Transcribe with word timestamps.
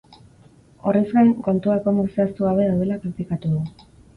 Horrez 0.91 1.03
gain, 1.11 1.29
kontuak 1.49 1.91
ondo 1.93 2.07
zehaztu 2.15 2.49
gabe 2.49 2.67
daudela 2.71 3.01
kritikatu 3.05 3.57
du. 3.57 3.63